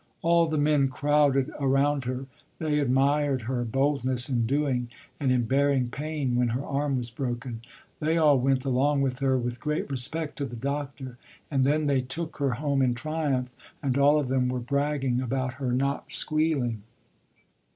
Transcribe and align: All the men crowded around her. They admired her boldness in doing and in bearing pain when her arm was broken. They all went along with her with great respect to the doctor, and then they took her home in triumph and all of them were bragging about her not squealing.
All 0.23 0.47
the 0.47 0.57
men 0.57 0.87
crowded 0.89 1.51
around 1.59 2.05
her. 2.05 2.25
They 2.57 2.79
admired 2.79 3.43
her 3.43 3.63
boldness 3.63 4.29
in 4.29 4.47
doing 4.47 4.89
and 5.19 5.31
in 5.31 5.43
bearing 5.43 5.89
pain 5.91 6.35
when 6.37 6.47
her 6.47 6.65
arm 6.65 6.97
was 6.97 7.11
broken. 7.11 7.61
They 7.99 8.17
all 8.17 8.39
went 8.39 8.65
along 8.65 9.03
with 9.03 9.19
her 9.19 9.37
with 9.37 9.59
great 9.59 9.91
respect 9.91 10.37
to 10.39 10.45
the 10.45 10.55
doctor, 10.55 11.19
and 11.51 11.63
then 11.65 11.85
they 11.85 12.01
took 12.01 12.37
her 12.37 12.53
home 12.53 12.81
in 12.81 12.95
triumph 12.95 13.51
and 13.83 13.95
all 13.95 14.19
of 14.19 14.27
them 14.27 14.49
were 14.49 14.59
bragging 14.59 15.21
about 15.21 15.53
her 15.61 15.71
not 15.71 16.11
squealing. 16.11 16.81